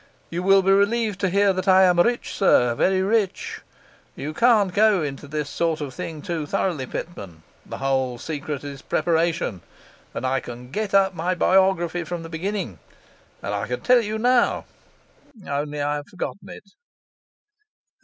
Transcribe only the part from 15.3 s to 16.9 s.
only I have forgotten it.